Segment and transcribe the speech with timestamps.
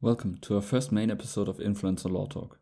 [0.00, 2.60] Welcome to our first main episode of Influencer Law Talk.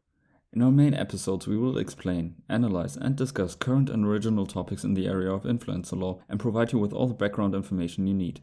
[0.54, 4.94] In our main episodes, we will explain, analyze, and discuss current and original topics in
[4.94, 8.40] the area of influencer law and provide you with all the background information you need.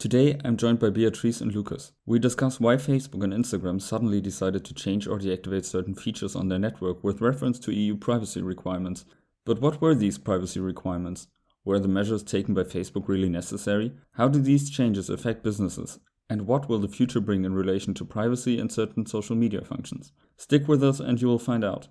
[0.00, 1.92] Today, I'm joined by Beatriz and Lucas.
[2.04, 6.48] We discuss why Facebook and Instagram suddenly decided to change or deactivate certain features on
[6.48, 9.04] their network with reference to EU privacy requirements.
[9.44, 11.28] But what were these privacy requirements?
[11.64, 13.92] Were the measures taken by Facebook really necessary?
[14.14, 16.00] How do these changes affect businesses?
[16.30, 20.12] And what will the future bring in relation to privacy and certain social media functions?
[20.36, 21.88] Stick with us and you will find out.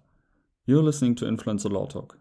[0.66, 2.18] You're listening to Influencer Law Talk.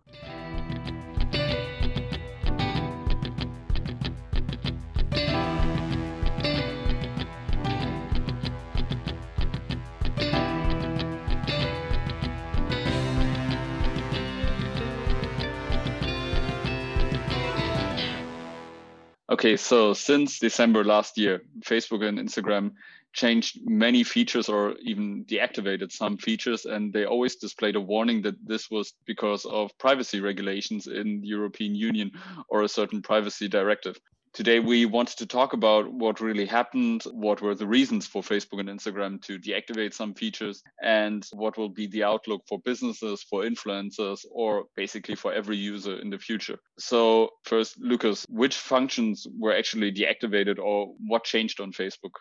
[19.31, 22.73] Okay, so since December last year, Facebook and Instagram
[23.13, 28.37] changed many features or even deactivated some features, and they always displayed a warning that
[28.47, 32.11] this was because of privacy regulations in the European Union
[32.49, 33.99] or a certain privacy directive.
[34.33, 38.61] Today, we wanted to talk about what really happened, what were the reasons for Facebook
[38.61, 43.43] and Instagram to deactivate some features, and what will be the outlook for businesses, for
[43.43, 46.59] influencers, or basically for every user in the future.
[46.79, 52.13] So, first, Lucas, which functions were actually deactivated or what changed on Facebook?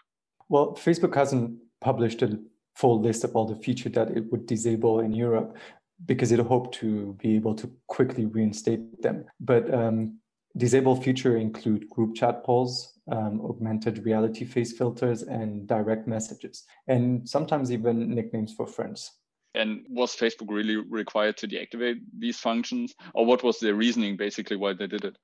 [0.49, 2.39] Well, Facebook hasn't published a
[2.75, 5.57] full list of all the features that it would disable in Europe
[6.05, 9.25] because it hoped to be able to quickly reinstate them.
[9.39, 10.19] But um,
[10.57, 17.27] Disabled feature include group chat polls, um, augmented reality face filters, and direct messages, and
[17.29, 19.11] sometimes even nicknames for friends.
[19.53, 24.57] And was Facebook really required to deactivate these functions, or what was their reasoning basically
[24.57, 25.17] why they did it?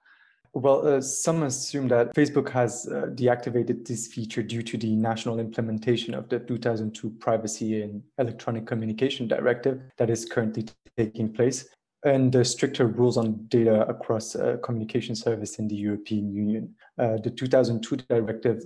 [0.54, 5.40] Well, uh, some assume that Facebook has uh, deactivated this feature due to the national
[5.40, 11.68] implementation of the 2002 Privacy and Electronic Communication Directive that is currently taking place
[12.06, 16.76] and the stricter rules on data across uh, communication service in the European Union.
[16.98, 18.64] Uh, the 2002 directive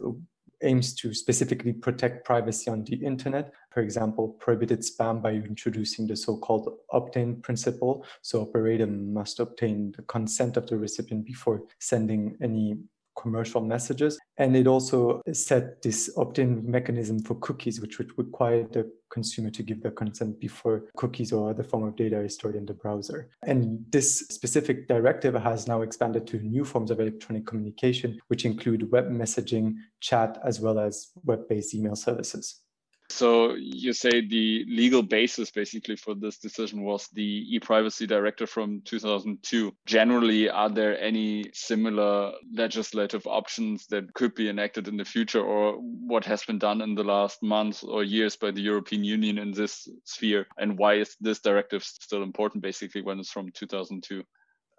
[0.63, 3.53] aims to specifically protect privacy on the internet.
[3.71, 8.03] For example, prohibited spam by introducing the so-called opt-in principle.
[8.21, 12.77] So operator must obtain the consent of the recipient before sending any
[13.17, 14.17] commercial messages.
[14.37, 19.63] And it also set this opt-in mechanism for cookies, which would require the consumer to
[19.63, 23.29] give their consent before cookies or other form of data is stored in the browser.
[23.43, 28.91] And this specific directive has now expanded to new forms of electronic communication, which include
[28.91, 32.61] web messaging, chat, as well as web-based email services.
[33.09, 38.81] So you say the legal basis basically for this decision was the e-privacy directive from
[38.81, 39.73] 2002.
[39.85, 45.73] Generally, are there any similar legislative options that could be enacted in the future or
[45.77, 49.51] what has been done in the last months or years by the European Union in
[49.51, 50.45] this sphere?
[50.57, 54.23] And why is this directive still important basically when it's from 2002?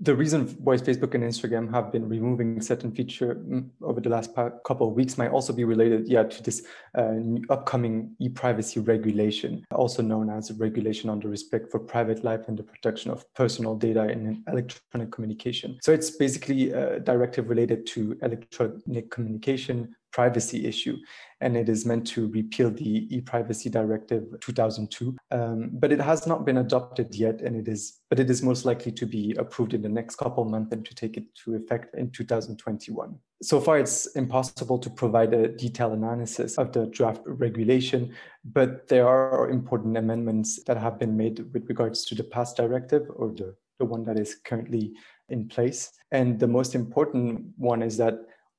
[0.00, 4.32] The reason why Facebook and Instagram have been removing certain feature mm, over the last
[4.34, 6.62] couple of weeks might also be related, yeah, to this
[6.96, 7.14] uh,
[7.50, 12.62] upcoming e-privacy regulation, also known as regulation on the respect for private life and the
[12.62, 15.78] protection of personal data in electronic communication.
[15.82, 20.96] So it's basically a directive related to electronic communication, privacy issue,
[21.40, 25.16] and it is meant to repeal the e-privacy directive 2002.
[25.30, 28.64] Um, but it has not been adopted yet, and it is, but it is most
[28.64, 31.94] likely to be approved in the next couple months and to take it to effect
[31.94, 33.18] in 2021.
[33.40, 38.14] So far, it's impossible to provide a detailed analysis of the draft regulation,
[38.44, 43.02] but there are important amendments that have been made with regards to the past directive
[43.14, 44.92] or the, the one that is currently
[45.28, 45.92] in place.
[46.10, 48.14] And the most important one is that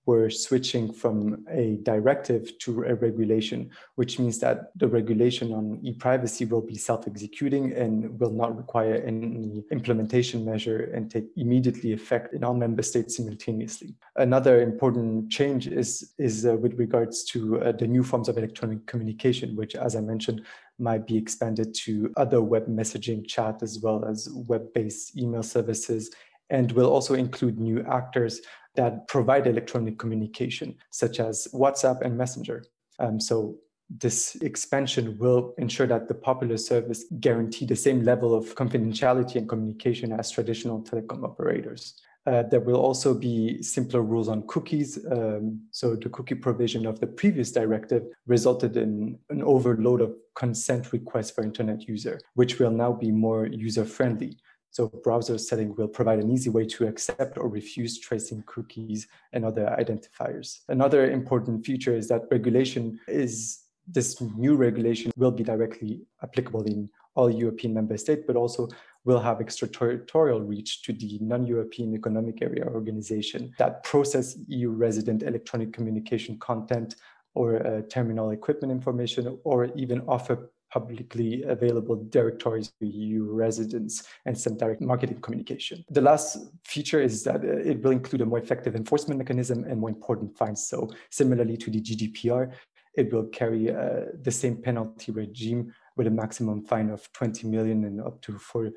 [0.09, 6.46] we're switching from a directive to a regulation, which means that the regulation on e-privacy
[6.46, 12.44] will be self-executing and will not require any implementation measure and take immediately effect in
[12.44, 13.94] all member states simultaneously.
[14.16, 18.84] Another important change is, is uh, with regards to uh, the new forms of electronic
[18.88, 20.42] communication, which, as I mentioned,
[20.80, 26.10] might be expanded to other web messaging chat as well as web-based email services
[26.50, 28.42] and will also include new actors
[28.80, 32.64] that provide electronic communication, such as WhatsApp and Messenger.
[32.98, 33.56] Um, so
[34.04, 39.50] this expansion will ensure that the popular service guarantee the same level of confidentiality and
[39.50, 42.02] communication as traditional telecom operators.
[42.26, 45.00] Uh, there will also be simpler rules on cookies.
[45.12, 50.94] Um, so the cookie provision of the previous directive resulted in an overload of consent
[50.94, 54.38] requests for internet user, which will now be more user friendly.
[54.71, 59.44] So browser setting will provide an easy way to accept or refuse tracing cookies and
[59.44, 60.60] other identifiers.
[60.68, 66.89] Another important feature is that regulation is this new regulation will be directly applicable in
[67.16, 68.68] all European member states, but also
[69.06, 75.74] will have extraterritorial reach to the non-European Economic Area organization that process EU resident electronic
[75.74, 76.95] communication content
[77.33, 84.38] or uh, terminal equipment information, or even offer publicly available directories to EU residents and
[84.38, 85.83] some direct marketing communication.
[85.89, 89.80] The last feature is that uh, it will include a more effective enforcement mechanism and
[89.80, 90.68] more important fines.
[90.68, 92.51] So similarly to the GDPR,
[92.95, 97.86] it will carry uh, the same penalty regime with a maximum fine of 20 million
[97.86, 98.74] and up to 4%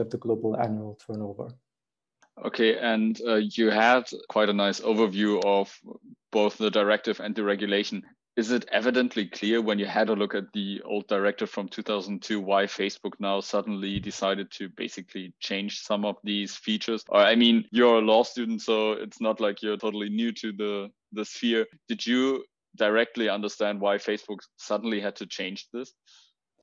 [0.00, 1.48] of the global annual turnover.
[2.44, 5.76] Okay, and uh, you had quite a nice overview of
[6.32, 8.02] both the directive and the regulation.
[8.36, 12.40] Is it evidently clear when you had a look at the old directive from 2002
[12.40, 17.04] why Facebook now suddenly decided to basically change some of these features?
[17.08, 20.52] Or, I mean, you're a law student, so it's not like you're totally new to
[20.52, 21.66] the, the sphere.
[21.88, 22.44] Did you
[22.76, 25.92] directly understand why Facebook suddenly had to change this?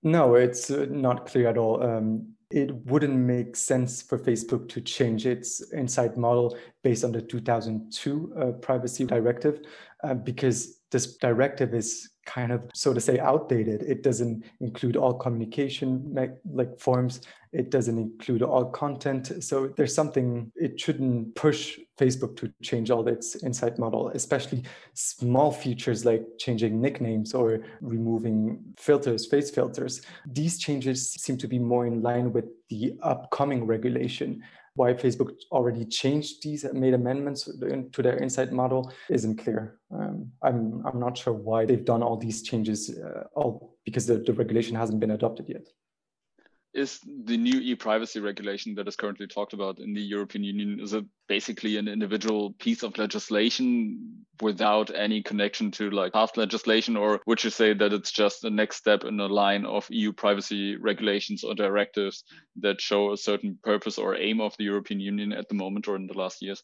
[0.04, 1.84] No, it's uh, not clear at all.
[1.84, 7.22] Um, it wouldn't make sense for Facebook to change its insight model based on the
[7.22, 9.60] 2002 uh, privacy directive
[10.04, 13.82] uh, because this directive is kind of so to say outdated.
[13.82, 17.22] It doesn't include all communication like forms.
[17.54, 19.44] It doesn't include all content.
[19.44, 24.62] So there's something it shouldn't push facebook to change all its insight model especially
[24.94, 30.02] small features like changing nicknames or removing filters face filters.
[30.28, 34.44] These changes seem to be more in line with the upcoming regulation
[34.78, 37.50] why Facebook already changed these, made amendments
[37.96, 39.80] to their insight model isn't clear.
[39.92, 44.18] Um, I'm I'm not sure why they've done all these changes, uh, all because the,
[44.20, 45.68] the regulation hasn't been adopted yet
[46.78, 50.94] is the new e-privacy regulation that is currently talked about in the European Union is
[50.94, 57.20] it basically an individual piece of legislation without any connection to like past legislation or
[57.26, 60.76] would you say that it's just the next step in a line of EU privacy
[60.76, 62.24] regulations or directives
[62.58, 65.96] that show a certain purpose or aim of the European Union at the moment or
[65.96, 66.62] in the last years?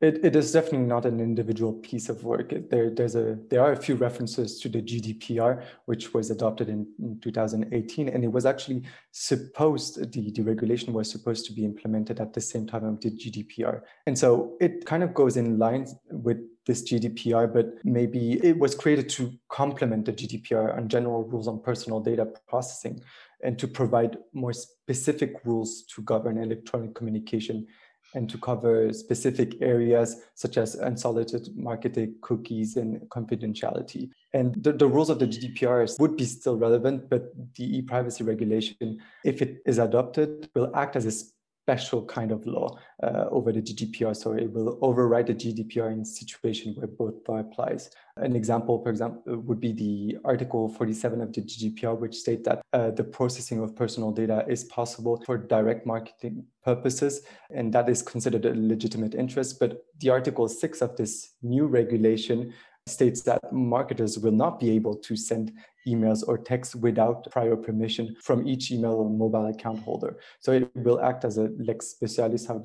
[0.00, 2.54] It, it is definitely not an individual piece of work.
[2.70, 6.86] There, there's a, there are a few references to the GDPR, which was adopted in,
[6.98, 12.32] in 2018, and it was actually supposed, the, regulation was supposed to be implemented at
[12.32, 13.82] the same time of the GDPR.
[14.06, 18.74] And so it kind of goes in line with this GDPR, but maybe it was
[18.74, 23.02] created to complement the GDPR on general rules on personal data processing
[23.42, 27.66] and to provide more specific rules to govern electronic communication
[28.14, 34.10] and to cover specific areas such as unsolicited marketing cookies and confidentiality.
[34.32, 38.98] And the, the rules of the GDPR would be still relevant, but the e-privacy regulation,
[39.24, 41.39] if it is adopted, will act as a
[41.70, 44.14] special kind of law uh, over the GDPR.
[44.16, 47.90] So it will override the GDPR in situation where both law applies.
[48.16, 52.60] An example, for example, would be the Article 47 of the GDPR, which state that
[52.72, 57.22] uh, the processing of personal data is possible for direct marketing purposes,
[57.54, 59.60] and that is considered a legitimate interest.
[59.60, 62.52] But the Article 6 of this new regulation
[62.86, 65.52] states that marketers will not be able to send
[65.86, 70.18] emails or texts without prior permission from each email or mobile account holder.
[70.40, 72.62] So it will act as a lex specialis, how,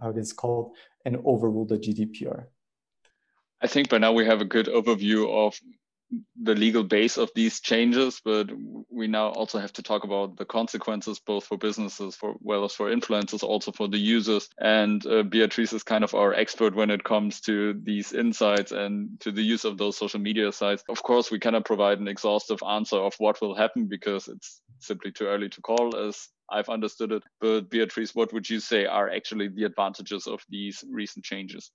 [0.00, 2.44] how it is called, and overrule the GDPR.
[3.60, 5.58] I think by now we have a good overview of
[6.42, 8.50] the legal base of these changes, but
[8.90, 12.74] we now also have to talk about the consequences, both for businesses, for well as
[12.74, 14.48] for influencers, also for the users.
[14.58, 19.20] And uh, Beatriz is kind of our expert when it comes to these insights and
[19.20, 20.82] to the use of those social media sites.
[20.88, 25.12] Of course, we cannot provide an exhaustive answer of what will happen because it's simply
[25.12, 27.22] too early to call, as I've understood it.
[27.40, 31.70] But Beatriz, what would you say are actually the advantages of these recent changes?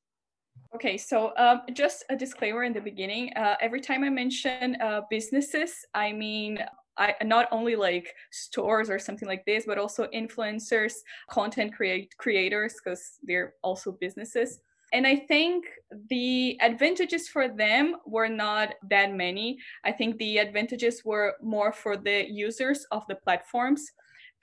[0.75, 3.31] Okay, so um, just a disclaimer in the beginning.
[3.35, 6.57] Uh, every time I mention uh, businesses, I mean
[6.97, 10.93] I, not only like stores or something like this, but also influencers,
[11.29, 14.59] content create creators, because they're also businesses.
[14.93, 15.65] And I think
[16.09, 19.57] the advantages for them were not that many.
[19.83, 23.91] I think the advantages were more for the users of the platforms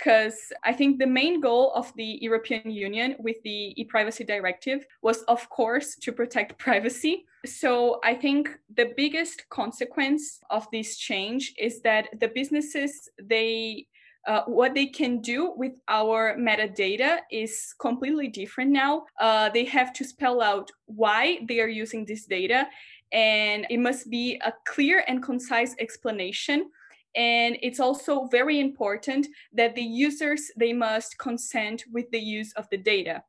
[0.00, 5.22] because I think the main goal of the European Union with the e-privacy directive was,
[5.24, 7.26] of course, to protect privacy.
[7.44, 13.86] So I think the biggest consequence of this change is that the businesses they
[14.26, 19.06] uh, what they can do with our metadata is completely different now.
[19.18, 22.68] Uh, they have to spell out why they are using this data,
[23.12, 26.70] and it must be a clear and concise explanation
[27.14, 32.68] and it's also very important that the users they must consent with the use of
[32.70, 33.22] the data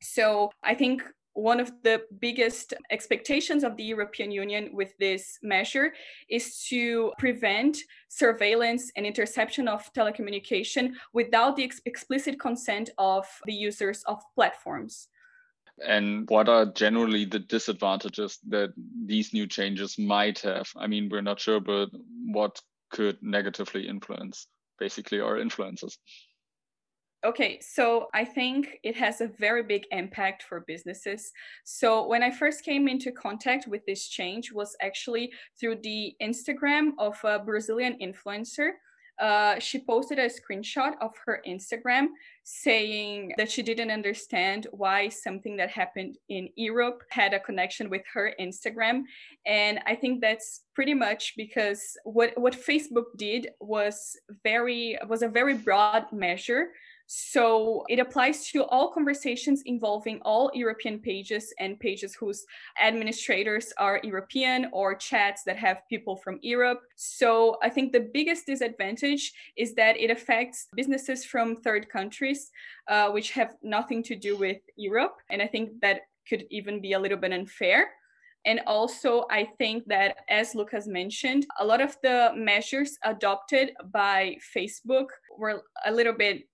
[0.00, 1.02] so i think
[1.34, 5.92] one of the biggest expectations of the European Union with this measure
[6.28, 13.54] is to prevent surveillance and interception of telecommunication without the ex- explicit consent of the
[13.54, 15.08] users of platforms.
[15.84, 18.74] And what are generally the disadvantages that
[19.06, 20.68] these new changes might have?
[20.76, 21.88] I mean, we're not sure, but
[22.26, 22.60] what
[22.92, 24.46] could negatively influence
[24.78, 25.98] basically our influences?
[27.24, 31.30] Okay, so I think it has a very big impact for businesses.
[31.64, 36.90] So when I first came into contact with this change was actually through the Instagram
[36.98, 38.70] of a Brazilian influencer.
[39.22, 42.08] Uh, she posted a screenshot of her Instagram
[42.42, 48.02] saying that she didn't understand why something that happened in Europe had a connection with
[48.12, 49.02] her Instagram.
[49.46, 55.28] And I think that's pretty much because what, what Facebook did was very was a
[55.28, 56.72] very broad measure
[57.06, 62.44] so it applies to all conversations involving all European pages and pages whose
[62.82, 66.80] administrators are European or chats that have people from Europe.
[66.96, 72.50] So I think the biggest disadvantage is that it affects businesses from third countries,
[72.88, 75.16] uh, which have nothing to do with Europe.
[75.30, 77.90] And I think that could even be a little bit unfair.
[78.44, 84.36] And also, I think that, as Lucas mentioned, a lot of the measures adopted by
[84.56, 85.06] Facebook
[85.38, 86.48] were a little bit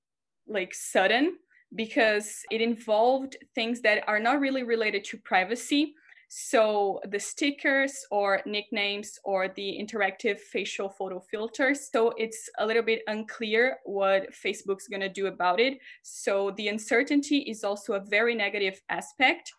[0.48, 1.36] like sudden
[1.74, 5.94] because it involved things that are not really related to privacy.
[6.30, 11.88] So the stickers or nicknames or the interactive facial photo filters.
[11.90, 15.78] So it's a little bit unclear what Facebook's going to do about it.
[16.02, 19.52] So the uncertainty is also a very negative aspect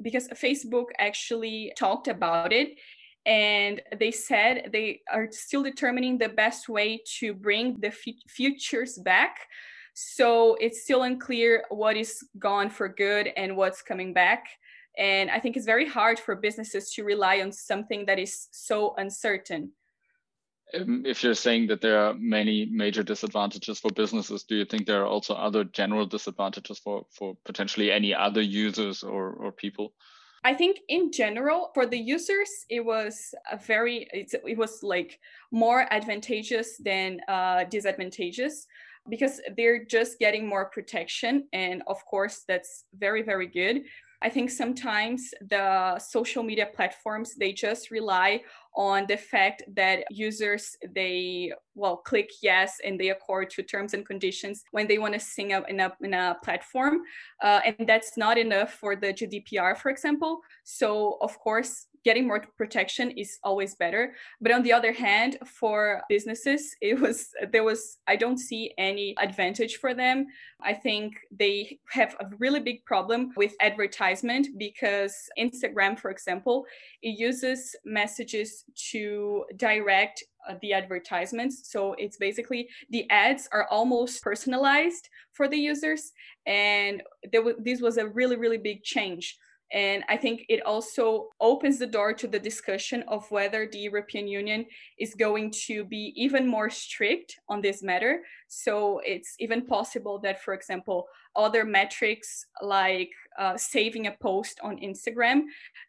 [0.00, 2.78] because Facebook actually talked about it
[3.26, 8.98] and they said they are still determining the best way to bring the f- futures
[8.98, 9.46] back
[9.94, 14.46] so it's still unclear what is gone for good and what's coming back.
[14.98, 18.94] And I think it's very hard for businesses to rely on something that is so
[18.96, 19.72] uncertain.
[20.74, 24.86] Um, if you're saying that there are many major disadvantages for businesses, do you think
[24.86, 29.92] there are also other general disadvantages for, for potentially any other users or, or people?
[30.44, 35.18] I think in general for the users it was a very it was like
[35.50, 38.66] more advantageous than uh, disadvantageous
[39.08, 41.46] because they're just getting more protection.
[41.52, 43.82] And of course, that's very, very good.
[44.24, 48.40] I think sometimes the social media platforms they just rely
[48.74, 54.06] on the fact that users they well click yes and they accord to terms and
[54.06, 57.02] conditions when they want to sing up in a, in a platform
[57.42, 62.44] uh, and that's not enough for the gdpr for example so of course getting more
[62.56, 64.14] protection is always better.
[64.40, 69.14] But on the other hand for businesses it was there was i don't see any
[69.20, 70.26] advantage for them.
[70.62, 76.66] I think they have a really big problem with advertisement because instagram for example
[77.02, 81.70] it uses messages to direct uh, the advertisements.
[81.72, 86.12] So it's basically the ads are almost personalized for the users.
[86.44, 89.38] And there was, this was a really really big change
[89.72, 94.28] and I think it also opens the door to the discussion of whether the European
[94.28, 94.66] Union
[94.98, 98.20] is going to be even more strict on this matter.
[98.46, 104.76] So it's even possible that, for example, other metrics like uh, saving a post on
[104.78, 105.42] Instagram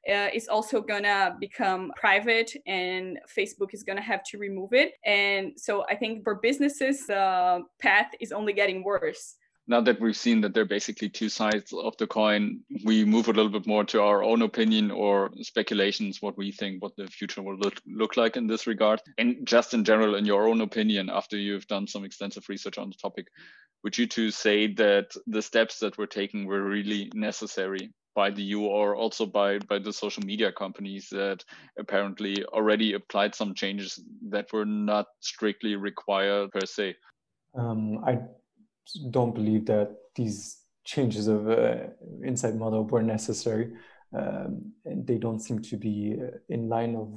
[0.10, 4.94] uh, is also gonna become private and Facebook is gonna have to remove it.
[5.06, 9.36] And so I think for businesses, the path is only getting worse
[9.68, 13.28] now that we've seen that there are basically two sides of the coin, we move
[13.28, 17.08] a little bit more to our own opinion or speculations, what we think what the
[17.08, 19.02] future will look, look like in this regard.
[19.18, 22.90] And just in general, in your own opinion, after you've done some extensive research on
[22.90, 23.28] the topic,
[23.84, 28.44] would you two say that the steps that were taken were really necessary by the
[28.44, 31.44] EU or also by, by the social media companies that
[31.78, 36.96] apparently already applied some changes that were not strictly required per se?
[37.58, 38.20] Um, I
[39.12, 41.88] don't believe that these changes of uh,
[42.24, 43.74] inside model were necessary.
[44.16, 47.10] Um, and they don't seem to be uh, in line of,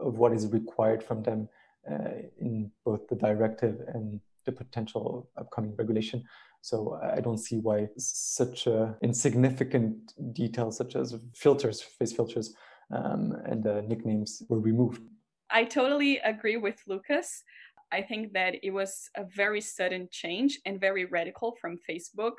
[0.00, 1.48] of what is required from them
[1.90, 6.24] uh, in both the directive and the potential upcoming regulation.
[6.62, 8.66] So I don't see why such
[9.02, 12.54] insignificant details such as filters, face filters,
[12.90, 15.02] um, and the nicknames were removed.
[15.50, 17.42] I totally agree with Lucas.
[17.92, 22.36] I think that it was a very sudden change and very radical from Facebook.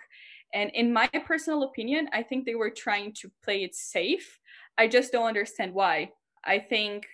[0.53, 4.39] And in my personal opinion, I think they were trying to play it safe.
[4.77, 6.11] I just don't understand why.
[6.45, 7.05] I think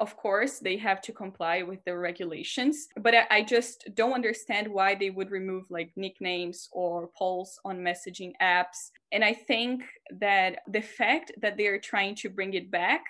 [0.00, 4.94] of course they have to comply with the regulations but I, just don't understand why
[4.94, 9.84] they would remove like nicknames or polls on messaging apps and i think
[10.18, 13.04] that the fact that they're trying to bring it back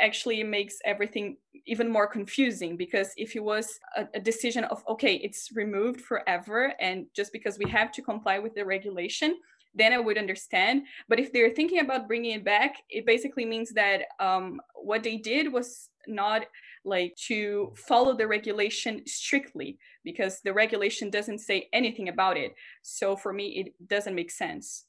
[0.00, 5.14] actually makes everything even more confusing because if it was a, a, decision of okay
[5.16, 9.36] it's removed forever and just because we have to comply with the regulation
[9.74, 10.84] then i would understand.
[11.06, 15.18] But if they're thinking about bringing it back it basically means that um, what they
[15.18, 16.46] did was not
[16.84, 22.54] like to follow the regulation strictly because the regulation doesn't say anything about it.
[22.82, 24.85] So for me it doesn't make sense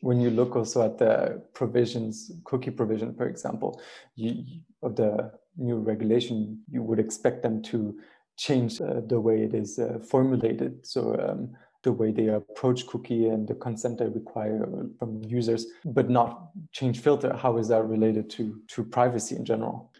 [0.00, 3.80] when you look also at the provisions, cookie provision, for example,
[4.14, 4.44] you,
[4.82, 7.98] of the new regulation, you would expect them to
[8.36, 10.86] change uh, the way it is uh, formulated.
[10.86, 11.50] So um,
[11.82, 17.00] the way they approach cookie and the consent they require from users, but not change
[17.00, 17.34] filter.
[17.34, 19.92] How is that related to to privacy in general?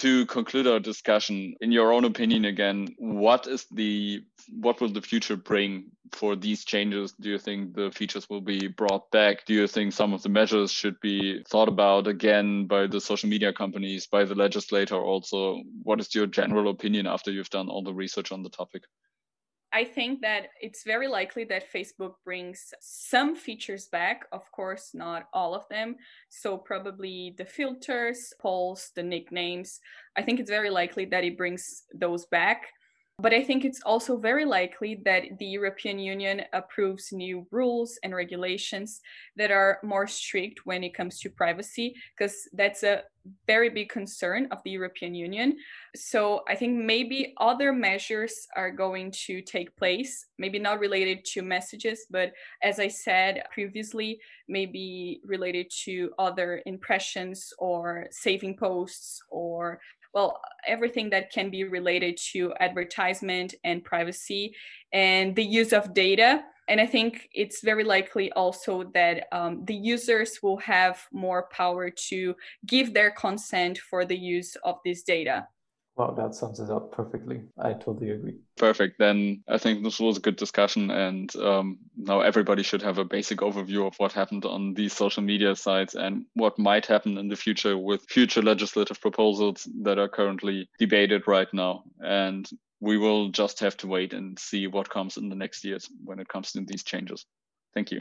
[0.00, 5.02] To conclude our discussion in your own opinion again what is the what will the
[5.02, 7.12] future bring for these changes?
[7.20, 9.44] Do you think the features will be brought back?
[9.46, 13.28] Do you think some of the measures should be thought about again by the social
[13.28, 15.62] media companies by the legislator also?
[15.82, 18.84] What is your general opinion after you've done all the research on the topic
[19.72, 25.28] I think that it's very likely that Facebook brings some features back, of course, not
[25.32, 25.96] all of them.
[26.28, 29.78] So, probably the filters, polls, the nicknames.
[30.16, 32.66] I think it's very likely that it brings those back.
[33.20, 38.14] But I think it's also very likely that the European Union approves new rules and
[38.14, 39.00] regulations
[39.36, 43.02] that are more strict when it comes to privacy, because that's a
[43.46, 45.56] very big concern of the European Union.
[45.94, 51.42] So I think maybe other measures are going to take place, maybe not related to
[51.42, 59.80] messages, but as I said previously, maybe related to other impressions or saving posts or
[60.12, 64.54] well everything that can be related to advertisement and privacy
[64.92, 69.74] and the use of data and i think it's very likely also that um, the
[69.74, 72.34] users will have more power to
[72.66, 75.46] give their consent for the use of this data
[76.00, 77.42] Wow, that sums it up perfectly.
[77.58, 78.36] I totally agree.
[78.56, 78.98] Perfect.
[78.98, 83.04] Then I think this was a good discussion, and um, now everybody should have a
[83.04, 87.28] basic overview of what happened on these social media sites and what might happen in
[87.28, 91.82] the future with future legislative proposals that are currently debated right now.
[91.98, 92.48] And
[92.80, 96.18] we will just have to wait and see what comes in the next years when
[96.18, 97.26] it comes to these changes.
[97.74, 98.00] Thank you.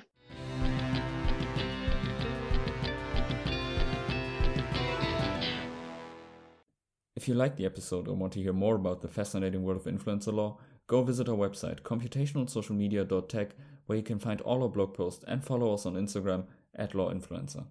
[7.16, 9.94] If you liked the episode or want to hear more about the fascinating world of
[9.94, 13.56] influencer law, go visit our website, computationalsocialmedia.tech,
[13.88, 17.66] where you can find all our blog posts and follow us on Instagram at lawinfluencer.